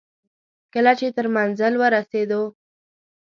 [0.73, 2.41] کله چې تر منزل ورسېدو.